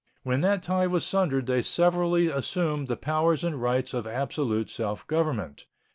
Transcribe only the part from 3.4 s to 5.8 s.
and rights of absolute self government.